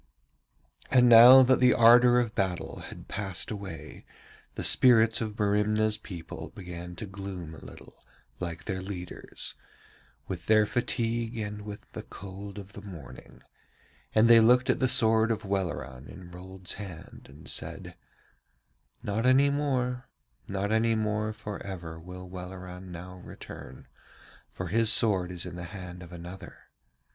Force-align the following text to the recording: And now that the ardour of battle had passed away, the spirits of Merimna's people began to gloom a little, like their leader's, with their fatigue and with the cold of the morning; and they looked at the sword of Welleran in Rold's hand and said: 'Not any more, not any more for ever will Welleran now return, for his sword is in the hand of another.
And 0.89 1.07
now 1.07 1.43
that 1.43 1.59
the 1.59 1.75
ardour 1.75 2.17
of 2.17 2.33
battle 2.33 2.79
had 2.87 3.07
passed 3.07 3.51
away, 3.51 4.03
the 4.55 4.63
spirits 4.63 5.21
of 5.21 5.37
Merimna's 5.37 5.99
people 5.99 6.49
began 6.55 6.95
to 6.95 7.05
gloom 7.05 7.53
a 7.53 7.63
little, 7.63 8.03
like 8.39 8.63
their 8.63 8.81
leader's, 8.81 9.53
with 10.27 10.47
their 10.47 10.65
fatigue 10.65 11.37
and 11.37 11.61
with 11.61 11.81
the 11.91 12.01
cold 12.01 12.57
of 12.57 12.73
the 12.73 12.81
morning; 12.81 13.43
and 14.15 14.27
they 14.27 14.39
looked 14.39 14.71
at 14.71 14.79
the 14.79 14.87
sword 14.87 15.29
of 15.29 15.45
Welleran 15.45 16.07
in 16.07 16.31
Rold's 16.31 16.73
hand 16.81 17.27
and 17.29 17.47
said: 17.47 17.95
'Not 19.03 19.27
any 19.27 19.51
more, 19.51 20.09
not 20.47 20.71
any 20.71 20.95
more 20.95 21.31
for 21.31 21.61
ever 21.63 21.99
will 21.99 22.27
Welleran 22.27 22.89
now 22.91 23.17
return, 23.17 23.87
for 24.49 24.69
his 24.69 24.91
sword 24.91 25.31
is 25.31 25.45
in 25.45 25.57
the 25.57 25.65
hand 25.65 26.01
of 26.01 26.11
another. 26.11 26.57